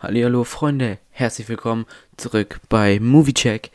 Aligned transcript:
Hallo 0.00 0.44
Freunde, 0.44 0.98
herzlich 1.10 1.48
willkommen 1.48 1.84
zurück 2.16 2.60
bei 2.68 3.00
Moviecheck. 3.00 3.72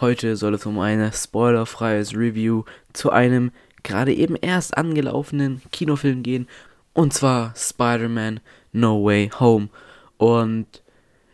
Heute 0.00 0.34
soll 0.34 0.54
es 0.54 0.64
um 0.64 0.78
ein 0.78 1.12
spoilerfreies 1.12 2.14
Review 2.14 2.64
zu 2.94 3.10
einem 3.10 3.52
gerade 3.82 4.14
eben 4.14 4.34
erst 4.34 4.78
angelaufenen 4.78 5.60
Kinofilm 5.70 6.22
gehen 6.22 6.48
und 6.94 7.12
zwar 7.12 7.52
Spider-Man 7.54 8.40
No 8.72 9.04
Way 9.04 9.30
Home. 9.40 9.68
Und 10.16 10.82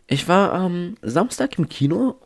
ich 0.07 0.27
war 0.27 0.51
am 0.51 0.97
Samstag 1.01 1.57
im 1.57 1.69
Kino 1.69 2.19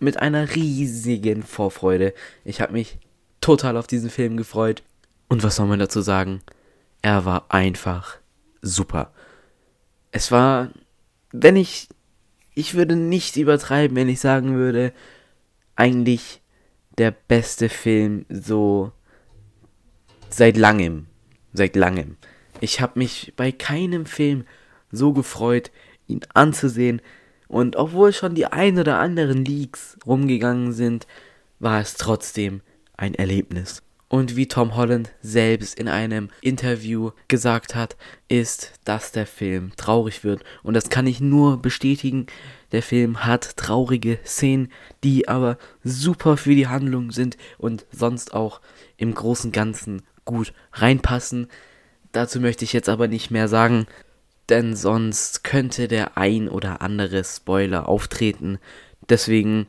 mit 0.00 0.18
einer 0.18 0.54
riesigen 0.54 1.42
Vorfreude. 1.42 2.14
Ich 2.46 2.62
habe 2.62 2.72
mich 2.72 2.96
total 3.42 3.76
auf 3.76 3.86
diesen 3.86 4.08
Film 4.08 4.38
gefreut. 4.38 4.82
Und 5.28 5.42
was 5.42 5.56
soll 5.56 5.66
man 5.66 5.78
dazu 5.78 6.00
sagen? 6.00 6.40
Er 7.02 7.26
war 7.26 7.44
einfach 7.50 8.16
super. 8.62 9.12
Es 10.10 10.32
war, 10.32 10.70
wenn 11.32 11.56
ich, 11.56 11.88
ich 12.54 12.74
würde 12.74 12.96
nicht 12.96 13.36
übertreiben, 13.36 13.96
wenn 13.96 14.08
ich 14.08 14.20
sagen 14.20 14.54
würde, 14.56 14.92
eigentlich 15.76 16.40
der 16.96 17.10
beste 17.12 17.68
Film 17.68 18.26
so 18.28 18.92
seit 20.28 20.56
langem. 20.56 21.06
Seit 21.52 21.76
langem. 21.76 22.16
Ich 22.60 22.80
habe 22.80 22.98
mich 22.98 23.32
bei 23.36 23.52
keinem 23.52 24.06
Film 24.06 24.44
so 24.90 25.12
gefreut, 25.12 25.70
ihn 26.06 26.20
anzusehen. 26.34 27.00
Und 27.46 27.76
obwohl 27.76 28.12
schon 28.12 28.34
die 28.34 28.46
ein 28.46 28.78
oder 28.78 28.98
anderen 28.98 29.44
Leaks 29.44 29.96
rumgegangen 30.06 30.72
sind, 30.72 31.06
war 31.58 31.80
es 31.80 31.94
trotzdem 31.94 32.60
ein 32.96 33.14
Erlebnis. 33.14 33.82
Und 34.08 34.36
wie 34.36 34.48
Tom 34.48 34.74
Holland 34.74 35.10
selbst 35.20 35.78
in 35.78 35.86
einem 35.86 36.30
Interview 36.40 37.10
gesagt 37.28 37.74
hat, 37.74 37.96
ist, 38.28 38.72
dass 38.84 39.12
der 39.12 39.26
Film 39.26 39.72
traurig 39.76 40.24
wird. 40.24 40.42
Und 40.62 40.72
das 40.74 40.88
kann 40.88 41.06
ich 41.06 41.20
nur 41.20 41.60
bestätigen. 41.60 42.26
Der 42.72 42.82
Film 42.82 43.26
hat 43.26 43.58
traurige 43.58 44.18
Szenen, 44.24 44.72
die 45.04 45.28
aber 45.28 45.58
super 45.84 46.38
für 46.38 46.54
die 46.54 46.68
Handlung 46.68 47.12
sind 47.12 47.36
und 47.58 47.84
sonst 47.90 48.32
auch 48.32 48.62
im 48.96 49.14
großen 49.14 49.52
Ganzen 49.52 50.02
gut 50.24 50.54
reinpassen. 50.72 51.48
Dazu 52.12 52.40
möchte 52.40 52.64
ich 52.64 52.72
jetzt 52.72 52.88
aber 52.88 53.08
nicht 53.08 53.30
mehr 53.30 53.48
sagen, 53.48 53.86
denn 54.48 54.74
sonst 54.74 55.44
könnte 55.44 55.86
der 55.86 56.16
ein 56.16 56.48
oder 56.48 56.80
andere 56.80 57.24
Spoiler 57.24 57.88
auftreten. 57.88 58.58
Deswegen 59.08 59.66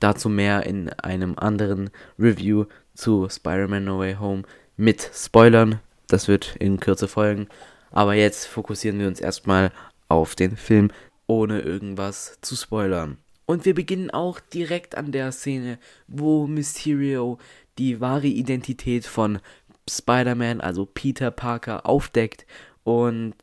dazu 0.00 0.28
mehr 0.28 0.66
in 0.66 0.88
einem 0.90 1.38
anderen 1.38 1.90
Review 2.18 2.66
zu 2.94 3.28
Spider-Man 3.28 3.84
No 3.84 3.98
Way 3.98 4.16
Home 4.16 4.42
mit 4.76 5.10
Spoilern. 5.14 5.80
Das 6.08 6.28
wird 6.28 6.56
in 6.56 6.80
Kürze 6.80 7.08
folgen. 7.08 7.48
Aber 7.90 8.14
jetzt 8.14 8.46
fokussieren 8.46 8.98
wir 8.98 9.08
uns 9.08 9.20
erstmal 9.20 9.72
auf 10.08 10.34
den 10.34 10.56
Film, 10.56 10.90
ohne 11.26 11.60
irgendwas 11.60 12.38
zu 12.40 12.56
spoilern. 12.56 13.18
Und 13.46 13.64
wir 13.64 13.74
beginnen 13.74 14.10
auch 14.10 14.38
direkt 14.38 14.96
an 14.96 15.12
der 15.12 15.32
Szene, 15.32 15.78
wo 16.06 16.46
Mysterio 16.46 17.38
die 17.78 18.00
wahre 18.00 18.26
Identität 18.26 19.06
von 19.06 19.40
Spider-Man, 19.88 20.60
also 20.60 20.86
Peter 20.86 21.30
Parker, 21.30 21.86
aufdeckt. 21.86 22.46
Und 22.84 23.34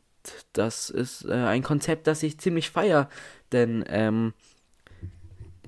das 0.52 0.90
ist 0.90 1.24
äh, 1.24 1.32
ein 1.32 1.62
Konzept, 1.62 2.06
das 2.06 2.22
ich 2.22 2.38
ziemlich 2.38 2.70
feier, 2.70 3.08
denn 3.52 3.84
ähm, 3.88 4.32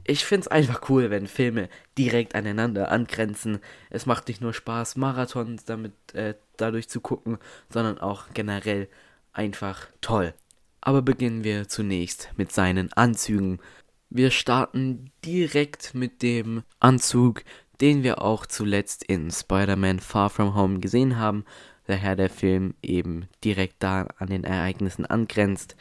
ich 0.04 0.24
finde 0.24 0.42
es 0.42 0.48
einfach 0.48 0.88
cool, 0.88 1.10
wenn 1.10 1.26
Filme 1.26 1.68
direkt 1.96 2.34
aneinander 2.34 2.90
angrenzen. 2.90 3.60
Es 3.90 4.06
macht 4.06 4.28
nicht 4.28 4.40
nur 4.40 4.54
Spaß, 4.54 4.96
Marathons 4.96 5.64
damit 5.64 5.92
äh, 6.14 6.34
dadurch 6.56 6.88
zu 6.88 7.00
gucken, 7.00 7.38
sondern 7.68 7.98
auch 7.98 8.24
generell 8.34 8.88
einfach 9.32 9.88
toll. 10.00 10.34
Aber 10.80 11.02
beginnen 11.02 11.44
wir 11.44 11.68
zunächst 11.68 12.30
mit 12.36 12.52
seinen 12.52 12.92
Anzügen. 12.92 13.60
Wir 14.08 14.30
starten 14.30 15.10
direkt 15.24 15.94
mit 15.94 16.22
dem 16.22 16.62
Anzug, 16.80 17.44
den 17.80 18.02
wir 18.02 18.22
auch 18.22 18.46
zuletzt 18.46 19.04
in 19.04 19.30
Spider-Man 19.30 20.00
Far 20.00 20.30
From 20.30 20.54
Home 20.54 20.80
gesehen 20.80 21.18
haben, 21.18 21.44
daher 21.86 22.16
der 22.16 22.30
Film 22.30 22.74
eben 22.82 23.28
direkt 23.44 23.76
da 23.82 24.08
an 24.18 24.28
den 24.28 24.44
Ereignissen 24.44 25.06
angrenzt. 25.06 25.76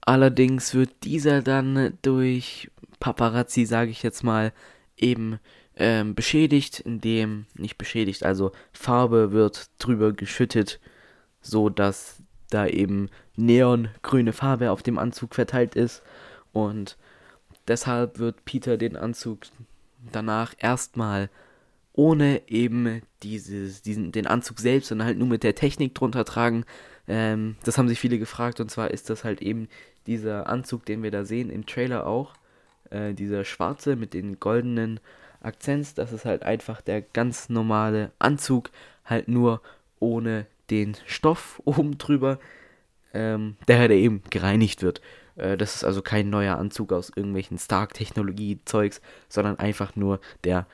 Allerdings 0.00 0.74
wird 0.74 0.90
dieser 1.04 1.42
dann 1.42 1.98
durch 2.02 2.70
Paparazzi, 3.04 3.66
sage 3.66 3.90
ich 3.90 4.02
jetzt 4.02 4.24
mal, 4.24 4.50
eben 4.96 5.38
ähm, 5.76 6.14
beschädigt, 6.14 6.80
indem, 6.80 7.44
nicht 7.54 7.76
beschädigt, 7.76 8.24
also 8.24 8.52
Farbe 8.72 9.30
wird 9.30 9.68
drüber 9.78 10.14
geschüttet, 10.14 10.80
so 11.42 11.68
dass 11.68 12.22
da 12.48 12.66
eben 12.66 13.10
neongrüne 13.36 14.32
Farbe 14.32 14.70
auf 14.70 14.82
dem 14.82 14.98
Anzug 14.98 15.34
verteilt 15.34 15.74
ist 15.74 16.02
und 16.54 16.96
deshalb 17.68 18.18
wird 18.18 18.46
Peter 18.46 18.78
den 18.78 18.96
Anzug 18.96 19.40
danach 20.10 20.54
erstmal 20.56 21.28
ohne 21.92 22.40
eben 22.48 23.02
dieses, 23.22 23.82
diesen, 23.82 24.12
den 24.12 24.26
Anzug 24.26 24.60
selbst, 24.60 24.88
sondern 24.88 25.08
halt 25.08 25.18
nur 25.18 25.28
mit 25.28 25.42
der 25.42 25.54
Technik 25.54 25.94
drunter 25.94 26.24
tragen. 26.24 26.64
Ähm, 27.06 27.56
das 27.64 27.76
haben 27.76 27.88
sich 27.88 28.00
viele 28.00 28.18
gefragt 28.18 28.60
und 28.60 28.70
zwar 28.70 28.92
ist 28.92 29.10
das 29.10 29.24
halt 29.24 29.42
eben 29.42 29.68
dieser 30.06 30.48
Anzug, 30.48 30.86
den 30.86 31.02
wir 31.02 31.10
da 31.10 31.26
sehen 31.26 31.50
im 31.50 31.66
Trailer 31.66 32.06
auch. 32.06 32.32
Äh, 32.90 33.14
dieser 33.14 33.44
schwarze 33.44 33.96
mit 33.96 34.14
den 34.14 34.40
goldenen 34.40 35.00
Akzents, 35.40 35.94
das 35.94 36.12
ist 36.12 36.24
halt 36.24 36.42
einfach 36.42 36.80
der 36.80 37.02
ganz 37.02 37.48
normale 37.48 38.12
Anzug, 38.18 38.70
halt 39.04 39.28
nur 39.28 39.60
ohne 40.00 40.46
den 40.70 40.96
Stoff 41.06 41.60
oben 41.64 41.98
drüber, 41.98 42.38
ähm, 43.12 43.56
der 43.68 43.78
halt 43.78 43.90
eben 43.92 44.22
gereinigt 44.30 44.82
wird. 44.82 45.00
Äh, 45.36 45.56
das 45.56 45.76
ist 45.76 45.84
also 45.84 46.02
kein 46.02 46.30
neuer 46.30 46.56
Anzug 46.56 46.92
aus 46.92 47.10
irgendwelchen 47.14 47.58
Stark-Technologie-Zeugs, 47.58 49.00
sondern 49.28 49.58
einfach 49.58 49.96
nur 49.96 50.20
der 50.44 50.66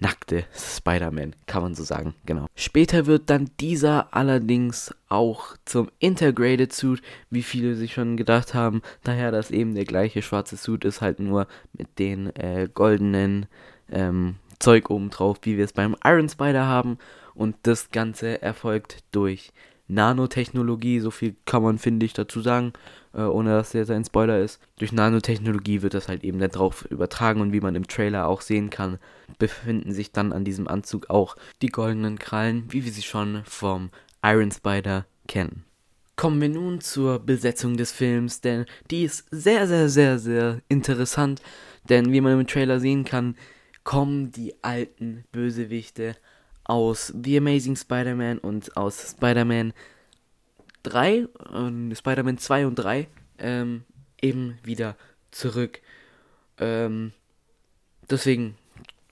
nackte 0.00 0.44
Spider-Man, 0.56 1.36
kann 1.46 1.62
man 1.62 1.74
so 1.74 1.84
sagen, 1.84 2.14
genau. 2.26 2.46
Später 2.56 3.06
wird 3.06 3.30
dann 3.30 3.50
dieser 3.60 4.14
allerdings 4.14 4.94
auch 5.08 5.56
zum 5.64 5.90
Integrated 5.98 6.72
Suit, 6.72 7.02
wie 7.28 7.42
viele 7.42 7.76
sich 7.76 7.92
schon 7.92 8.16
gedacht 8.16 8.54
haben, 8.54 8.82
daher 9.04 9.30
dass 9.30 9.50
eben 9.50 9.74
der 9.74 9.84
gleiche 9.84 10.22
schwarze 10.22 10.56
Suit 10.56 10.84
ist, 10.84 11.00
halt 11.00 11.20
nur 11.20 11.46
mit 11.72 11.98
den 11.98 12.34
äh, 12.36 12.68
goldenen 12.72 13.46
ähm, 13.90 14.36
Zeug 14.58 14.90
oben 14.90 15.10
drauf, 15.10 15.38
wie 15.42 15.56
wir 15.56 15.64
es 15.64 15.72
beim 15.72 15.96
Iron 16.04 16.28
Spider 16.28 16.66
haben. 16.66 16.98
Und 17.34 17.56
das 17.62 17.90
Ganze 17.90 18.42
erfolgt 18.42 18.98
durch 19.12 19.52
Nanotechnologie, 19.90 21.00
so 21.00 21.10
viel 21.10 21.34
kann 21.44 21.62
man, 21.62 21.78
finde 21.78 22.06
ich, 22.06 22.12
dazu 22.12 22.40
sagen, 22.40 22.72
äh, 23.12 23.22
ohne 23.22 23.50
dass 23.50 23.72
jetzt 23.72 23.90
ein 23.90 24.04
Spoiler 24.04 24.38
ist. 24.38 24.60
Durch 24.78 24.92
Nanotechnologie 24.92 25.82
wird 25.82 25.94
das 25.94 26.08
halt 26.08 26.24
eben 26.24 26.38
darauf 26.38 26.84
übertragen 26.90 27.40
und 27.40 27.52
wie 27.52 27.60
man 27.60 27.74
im 27.74 27.86
Trailer 27.86 28.26
auch 28.26 28.40
sehen 28.40 28.70
kann, 28.70 28.98
befinden 29.38 29.92
sich 29.92 30.12
dann 30.12 30.32
an 30.32 30.44
diesem 30.44 30.68
Anzug 30.68 31.10
auch 31.10 31.36
die 31.62 31.68
goldenen 31.68 32.18
Krallen, 32.18 32.64
wie 32.70 32.84
wir 32.84 32.92
sie 32.92 33.02
schon 33.02 33.42
vom 33.44 33.90
Iron 34.22 34.50
Spider 34.50 35.06
kennen. 35.26 35.64
Kommen 36.16 36.40
wir 36.40 36.50
nun 36.50 36.80
zur 36.80 37.18
Besetzung 37.18 37.76
des 37.76 37.92
Films, 37.92 38.42
denn 38.42 38.66
die 38.90 39.04
ist 39.04 39.26
sehr, 39.30 39.66
sehr, 39.66 39.88
sehr, 39.88 40.18
sehr 40.18 40.60
interessant, 40.68 41.40
denn 41.88 42.12
wie 42.12 42.20
man 42.20 42.38
im 42.38 42.46
Trailer 42.46 42.78
sehen 42.78 43.04
kann, 43.04 43.36
kommen 43.84 44.30
die 44.30 44.54
alten 44.62 45.24
Bösewichte 45.32 46.14
aus 46.70 47.12
The 47.20 47.38
Amazing 47.38 47.74
Spider-Man 47.74 48.38
und 48.38 48.76
aus 48.76 49.10
Spider-Man 49.10 49.72
3, 50.84 51.16
äh, 51.16 51.94
Spider-Man 51.96 52.38
2 52.38 52.66
und 52.68 52.76
3 52.76 53.08
ähm, 53.38 53.82
eben 54.22 54.56
wieder 54.62 54.94
zurück. 55.32 55.80
Ähm, 56.58 57.12
deswegen, 58.08 58.56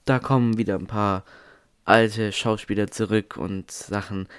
da 0.05 0.19
kommen 0.19 0.57
wieder 0.57 0.75
ein 0.75 0.87
paar 0.87 1.25
alte 1.83 2.31
Schauspieler 2.31 2.91
zurück 2.91 3.35
und 3.35 3.69
Sachen. 3.69 4.29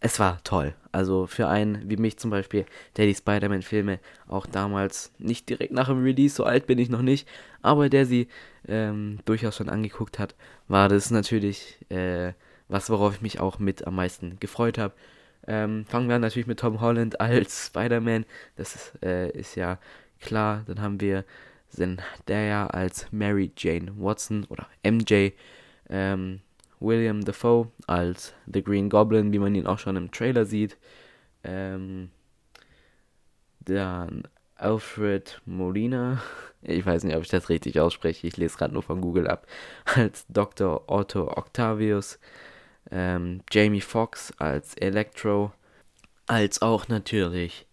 Es 0.00 0.20
war 0.20 0.42
toll. 0.44 0.74
Also 0.92 1.26
für 1.26 1.48
einen 1.48 1.88
wie 1.88 1.96
mich 1.96 2.18
zum 2.18 2.30
Beispiel, 2.30 2.66
der 2.96 3.06
die 3.06 3.14
Spider-Man-Filme 3.14 3.98
auch 4.28 4.46
damals 4.46 5.10
nicht 5.18 5.48
direkt 5.48 5.72
nach 5.72 5.88
dem 5.88 6.02
Release, 6.02 6.34
so 6.34 6.44
alt 6.44 6.66
bin 6.66 6.78
ich 6.78 6.90
noch 6.90 7.02
nicht, 7.02 7.26
aber 7.62 7.88
der 7.88 8.06
sie 8.06 8.28
ähm, 8.68 9.18
durchaus 9.24 9.56
schon 9.56 9.68
angeguckt 9.68 10.18
hat, 10.18 10.34
war 10.68 10.88
das 10.88 11.10
natürlich 11.10 11.78
äh, 11.88 12.34
was, 12.68 12.90
worauf 12.90 13.14
ich 13.14 13.20
mich 13.22 13.40
auch 13.40 13.58
mit 13.58 13.86
am 13.86 13.96
meisten 13.96 14.38
gefreut 14.40 14.78
habe. 14.78 14.94
Ähm, 15.46 15.84
fangen 15.86 16.08
wir 16.08 16.16
an 16.16 16.22
natürlich 16.22 16.46
mit 16.46 16.60
Tom 16.60 16.80
Holland 16.80 17.20
als 17.20 17.66
Spider-Man. 17.66 18.24
Das 18.56 18.74
ist, 18.74 19.02
äh, 19.02 19.30
ist, 19.30 19.54
ja 19.54 19.78
klar. 20.20 20.64
Dann 20.66 20.80
haben 20.80 21.00
wir 21.00 21.24
Zendaya 21.68 22.66
als 22.68 23.10
Mary 23.12 23.52
Jane 23.56 23.92
Watson 23.96 24.44
oder 24.48 24.68
MJ. 24.82 25.30
Ähm, 25.88 26.40
William 26.80 27.24
Dafoe 27.24 27.70
als 27.86 28.34
The 28.52 28.62
Green 28.62 28.90
Goblin, 28.90 29.32
wie 29.32 29.38
man 29.38 29.54
ihn 29.54 29.66
auch 29.66 29.78
schon 29.78 29.96
im 29.96 30.10
Trailer 30.10 30.44
sieht. 30.44 30.76
Ähm, 31.44 32.10
dann 33.60 34.24
Alfred 34.56 35.40
Molina, 35.44 36.22
ich 36.62 36.84
weiß 36.84 37.04
nicht, 37.04 37.16
ob 37.16 37.22
ich 37.22 37.28
das 37.28 37.48
richtig 37.48 37.78
ausspreche, 37.80 38.26
ich 38.26 38.36
lese 38.36 38.56
gerade 38.56 38.72
nur 38.72 38.82
von 38.82 39.00
Google 39.00 39.28
ab, 39.28 39.46
als 39.84 40.26
Dr. 40.28 40.84
Otto 40.86 41.28
Octavius 41.36 42.18
ähm, 42.90 43.42
Jamie 43.50 43.80
Foxx 43.80 44.32
als 44.38 44.74
Electro, 44.74 45.52
als 46.26 46.62
auch 46.62 46.88
natürlich 46.88 47.66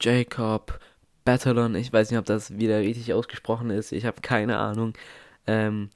Jacob 0.00 0.80
Batalon. 1.24 1.74
Ich 1.74 1.92
weiß 1.92 2.10
nicht, 2.10 2.18
ob 2.18 2.26
das 2.26 2.58
wieder 2.58 2.80
richtig 2.80 3.12
ausgesprochen 3.12 3.70
ist. 3.70 3.92
Ich 3.92 4.04
habe 4.04 4.20
keine 4.20 4.58
Ahnung. 4.58 4.94
Ähm, 5.46 5.90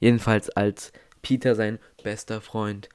jedenfalls 0.00 0.50
als 0.50 0.92
Peter 1.22 1.54
sein 1.54 1.78
bester 2.02 2.40
Freund 2.40 2.88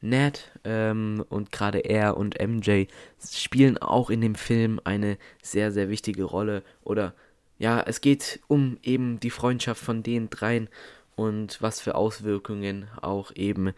Ned 0.00 0.50
ähm, 0.64 1.24
und 1.30 1.50
gerade 1.50 1.78
er 1.78 2.16
und 2.16 2.38
MJ 2.38 2.84
spielen 3.26 3.78
auch 3.78 4.10
in 4.10 4.20
dem 4.20 4.34
Film 4.34 4.80
eine 4.84 5.16
sehr, 5.42 5.72
sehr 5.72 5.88
wichtige 5.88 6.24
Rolle. 6.24 6.62
Oder 6.82 7.14
ja, 7.58 7.80
es 7.80 8.00
geht 8.00 8.40
um 8.46 8.78
eben 8.82 9.18
die 9.18 9.30
Freundschaft 9.30 9.82
von 9.82 10.02
den 10.02 10.28
dreien 10.28 10.68
und 11.16 11.62
was 11.62 11.80
für 11.80 11.94
Auswirkungen 11.94 12.88
auch 13.00 13.32
eben 13.34 13.72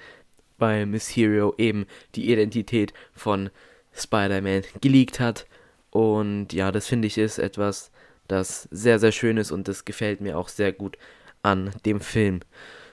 bei 0.58 0.84
Mysterio 0.87 1.55
eben 1.58 1.87
die 2.14 2.32
Identität 2.32 2.93
von 3.14 3.50
Spider-Man 3.94 4.62
geleakt 4.81 5.20
hat. 5.20 5.46
Und 5.90 6.52
ja, 6.52 6.72
das 6.72 6.87
finde 6.87 7.06
ich 7.06 7.19
ist 7.19 7.38
etwas, 7.38 7.90
das 8.26 8.69
sehr, 8.70 8.99
sehr 8.99 9.12
schön 9.12 9.37
ist 9.37 9.52
und 9.52 9.69
das 9.69 9.84
gefällt 9.84 10.20
mir 10.20 10.37
auch 10.38 10.49
sehr 10.49 10.72
gut 10.72 10.99
an 11.43 11.70
dem 11.84 12.00
Film. 12.00 12.40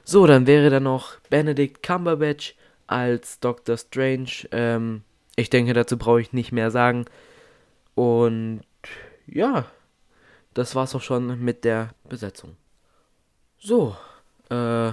So, 0.06 0.28
dann 0.28 0.48
wäre 0.48 0.70
da 0.70 0.80
noch 0.80 1.20
Benedict 1.30 1.82
Cumberbatch 1.82 2.56
als 2.88 3.40
Doctor 3.40 3.78
Strange. 3.78 4.48
Ähm, 4.52 5.04
ich 5.36 5.50
denke, 5.50 5.74
dazu 5.74 5.98
brauche 5.98 6.22
ich 6.22 6.34
nicht 6.34 6.52
mehr 6.52 6.72
sagen. 6.72 7.06
Und 7.96 8.62
ja, 9.26 9.66
das 10.54 10.76
war's 10.76 10.94
auch 10.94 11.02
schon 11.02 11.40
mit 11.40 11.64
der 11.64 11.94
Besetzung. 12.10 12.58
So, 13.60 13.96
äh, 14.50 14.92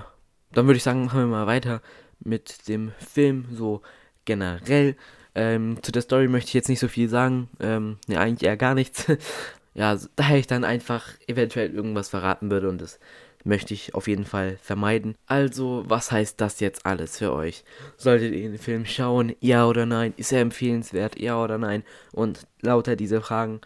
dann 0.52 0.66
würde 0.66 0.76
ich 0.76 0.82
sagen, 0.82 1.06
machen 1.06 1.20
wir 1.20 1.26
mal 1.26 1.46
weiter 1.46 1.82
mit 2.20 2.68
dem 2.68 2.92
Film 2.98 3.46
so 3.52 3.82
generell. 4.24 4.96
Ähm, 5.34 5.82
zu 5.82 5.90
der 5.92 6.02
Story 6.02 6.28
möchte 6.28 6.48
ich 6.48 6.54
jetzt 6.54 6.68
nicht 6.68 6.80
so 6.80 6.88
viel 6.88 7.08
sagen. 7.08 7.48
Ähm, 7.58 7.98
ne, 8.06 8.18
eigentlich 8.18 8.46
eher 8.46 8.56
gar 8.56 8.74
nichts. 8.74 9.06
ja, 9.74 9.98
daher 10.16 10.38
ich 10.38 10.46
dann 10.46 10.64
einfach 10.64 11.08
eventuell 11.26 11.72
irgendwas 11.72 12.08
verraten 12.08 12.50
würde 12.50 12.68
und 12.68 12.80
das 12.80 13.00
möchte 13.44 13.74
ich 13.74 13.94
auf 13.94 14.08
jeden 14.08 14.24
Fall 14.24 14.58
vermeiden. 14.62 15.14
Also, 15.26 15.84
was 15.86 16.12
heißt 16.12 16.40
das 16.40 16.60
jetzt 16.60 16.86
alles 16.86 17.18
für 17.18 17.32
euch? 17.32 17.64
Solltet 17.96 18.34
ihr 18.34 18.50
den 18.50 18.58
Film 18.58 18.86
schauen? 18.86 19.34
Ja 19.40 19.66
oder 19.66 19.86
nein? 19.86 20.14
Ist 20.16 20.32
er 20.32 20.40
empfehlenswert? 20.40 21.18
Ja 21.18 21.42
oder 21.42 21.58
nein? 21.58 21.84
Und 22.12 22.46
lauter 22.60 22.96
diese 22.96 23.20
Fragen. 23.20 23.60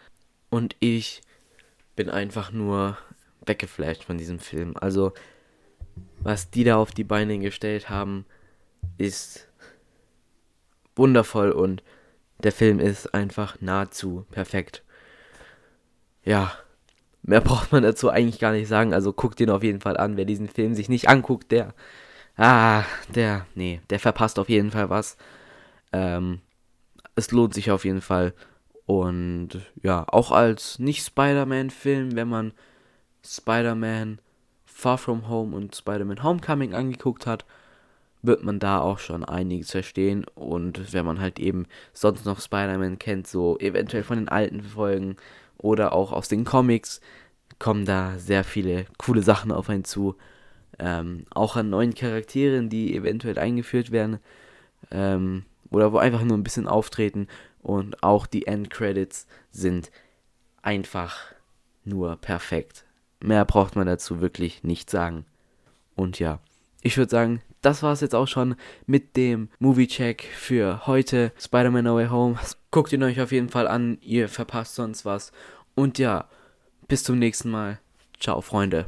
Und 0.49 0.75
ich 0.79 1.21
bin 1.95 2.09
einfach 2.09 2.51
nur 2.51 2.97
weggeflasht 3.45 4.03
von 4.03 4.17
diesem 4.17 4.39
Film. 4.39 4.75
Also, 4.79 5.13
was 6.19 6.49
die 6.49 6.63
da 6.63 6.77
auf 6.77 6.91
die 6.91 7.03
Beine 7.03 7.37
gestellt 7.39 7.89
haben, 7.89 8.25
ist 8.97 9.47
wundervoll 10.95 11.51
und 11.51 11.83
der 12.39 12.51
Film 12.51 12.79
ist 12.79 13.13
einfach 13.13 13.59
nahezu 13.61 14.25
perfekt. 14.31 14.83
Ja, 16.23 16.57
mehr 17.25 17.41
braucht 17.41 17.71
man 17.71 17.83
dazu 17.83 18.09
eigentlich 18.09 18.39
gar 18.39 18.51
nicht 18.51 18.67
sagen. 18.67 18.93
Also 18.93 19.13
guckt 19.13 19.39
ihn 19.39 19.49
auf 19.49 19.63
jeden 19.63 19.81
Fall 19.81 19.97
an. 19.97 20.17
Wer 20.17 20.25
diesen 20.25 20.47
Film 20.47 20.73
sich 20.73 20.89
nicht 20.89 21.09
anguckt, 21.09 21.51
der, 21.51 21.73
ah, 22.37 22.83
der, 23.13 23.45
nee, 23.55 23.81
der 23.89 23.99
verpasst 23.99 24.39
auf 24.39 24.49
jeden 24.49 24.71
Fall 24.71 24.89
was. 24.89 25.17
Ähm, 25.91 26.39
es 27.15 27.31
lohnt 27.31 27.53
sich 27.53 27.71
auf 27.71 27.85
jeden 27.85 28.01
Fall. 28.01 28.33
Und 28.85 29.61
ja, 29.81 30.05
auch 30.07 30.31
als 30.31 30.79
Nicht-Spider-Man-Film, 30.79 32.15
wenn 32.15 32.27
man 32.27 32.53
Spider-Man 33.25 34.19
Far 34.65 34.97
From 34.97 35.27
Home 35.27 35.55
und 35.55 35.75
Spider-Man 35.75 36.21
Homecoming 36.21 36.73
angeguckt 36.73 37.25
hat, 37.25 37.45
wird 38.21 38.43
man 38.43 38.59
da 38.59 38.79
auch 38.79 38.99
schon 38.99 39.23
einiges 39.23 39.71
verstehen. 39.71 40.25
Und 40.35 40.93
wenn 40.93 41.05
man 41.05 41.19
halt 41.19 41.39
eben 41.39 41.65
sonst 41.93 42.25
noch 42.25 42.39
Spider-Man 42.39 42.99
kennt, 42.99 43.27
so 43.27 43.57
eventuell 43.59 44.03
von 44.03 44.17
den 44.17 44.29
alten 44.29 44.61
Folgen 44.61 45.15
oder 45.57 45.93
auch 45.93 46.11
aus 46.11 46.27
den 46.27 46.45
Comics, 46.45 47.01
kommen 47.59 47.85
da 47.85 48.17
sehr 48.17 48.43
viele 48.43 48.85
coole 48.97 49.21
Sachen 49.21 49.51
auf 49.51 49.69
einen 49.69 49.85
zu. 49.85 50.15
Ähm, 50.77 51.25
auch 51.29 51.55
an 51.55 51.69
neuen 51.69 51.95
Charakteren, 51.95 52.69
die 52.69 52.95
eventuell 52.95 53.39
eingeführt 53.39 53.91
werden. 53.91 54.19
Ähm, 54.91 55.45
oder 55.71 55.93
wo 55.93 55.97
einfach 55.97 56.23
nur 56.23 56.37
ein 56.37 56.43
bisschen 56.43 56.67
auftreten. 56.67 57.27
Und 57.61 58.03
auch 58.03 58.27
die 58.27 58.47
Endcredits 58.47 59.27
sind 59.51 59.91
einfach 60.61 61.17
nur 61.83 62.17
perfekt. 62.17 62.85
Mehr 63.19 63.45
braucht 63.45 63.75
man 63.75 63.87
dazu 63.87 64.21
wirklich 64.21 64.63
nicht 64.63 64.89
sagen. 64.89 65.25
Und 65.95 66.19
ja, 66.19 66.39
ich 66.85 66.97
würde 66.97 67.09
sagen, 67.09 67.41
das 67.63 67.81
war 67.81 67.93
es 67.93 68.01
jetzt 68.01 68.13
auch 68.13 68.27
schon 68.27 68.55
mit 68.85 69.17
dem 69.17 69.49
Movie-Check 69.57 70.21
für 70.21 70.85
heute. 70.85 71.31
Spider-Man 71.39 71.83
No 71.83 71.95
Way 71.95 72.09
Home. 72.09 72.37
Guckt 72.69 72.93
ihn 72.93 73.01
euch 73.01 73.19
auf 73.19 73.31
jeden 73.31 73.49
Fall 73.49 73.67
an, 73.67 73.97
ihr 74.01 74.29
verpasst 74.29 74.75
sonst 74.75 75.03
was. 75.03 75.31
Und 75.73 75.97
ja, 75.97 76.29
bis 76.87 77.03
zum 77.03 77.17
nächsten 77.17 77.49
Mal. 77.49 77.79
Ciao, 78.19 78.39
Freunde. 78.41 78.85